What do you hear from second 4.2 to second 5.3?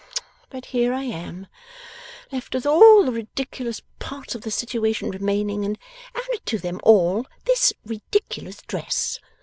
of the situation